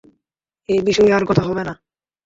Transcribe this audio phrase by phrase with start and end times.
[0.69, 1.73] এই বিষয়ে আর কথা হবে না।